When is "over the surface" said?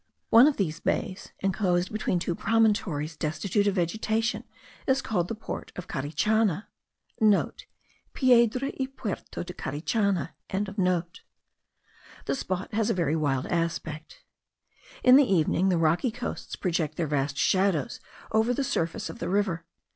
18.31-19.07